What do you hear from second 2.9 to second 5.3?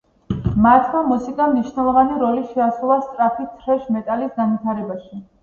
სწრაფი, თრეშ მეტალის განვითარებაში.